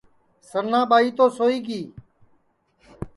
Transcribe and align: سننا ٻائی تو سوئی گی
سننا 0.51 0.79
ٻائی 0.89 1.09
تو 1.17 1.25
سوئی 1.37 1.57
گی 1.67 1.81